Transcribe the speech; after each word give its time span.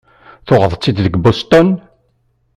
Tuɣeḍ-tt-id 0.45 0.97
deg 1.05 1.15
Boston? 1.23 1.69